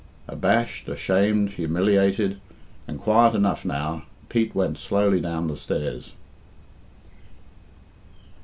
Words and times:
Abashed, 0.27 0.89
ashamed, 0.89 1.51
humiliated, 1.51 2.41
and 2.87 2.99
quiet 2.99 3.35
enough 3.35 3.63
now, 3.63 4.01
Pete 4.29 4.55
went 4.55 4.79
slowly 4.79 5.21
down 5.21 5.47
the 5.47 5.55
stairs. 5.55 6.13